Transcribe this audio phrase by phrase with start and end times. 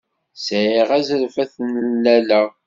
[0.45, 2.47] Sɛiɣ azref ad t-nnaleɣ?